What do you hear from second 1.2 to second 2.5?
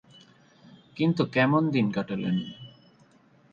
কেমন দিন কাটালেন?